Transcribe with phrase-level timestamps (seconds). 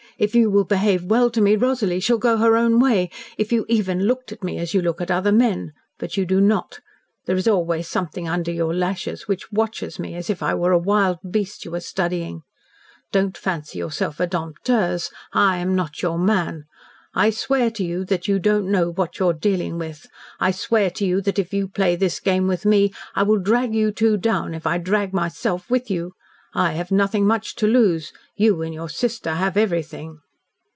[0.17, 3.09] If you will behave well to me, Rosalie shall go her own way.
[3.39, 6.39] If you even looked at me as you look at other men but you do
[6.39, 6.79] not.
[7.25, 10.77] There is always something under your lashes which watches me as if I were a
[10.77, 12.43] wild beast you were studying.
[13.11, 15.09] Don't fancy yourself a dompteuse.
[15.33, 16.65] I am not your man.
[17.15, 20.05] I swear to you that you don't know what you are dealing with.
[20.39, 23.73] I swear to you that if you play this game with me I will drag
[23.73, 26.13] you two down if I drag myself with you.
[26.53, 28.11] I have nothing much to lose.
[28.35, 30.19] You and your sister have everything."